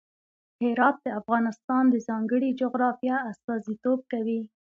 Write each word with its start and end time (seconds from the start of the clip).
هرات 0.63 0.95
د 1.05 1.07
افغانستان 1.19 1.83
د 1.89 1.95
ځانګړي 2.07 2.49
جغرافیه 2.61 3.15
استازیتوب 3.31 3.99
کوي. 4.11 4.39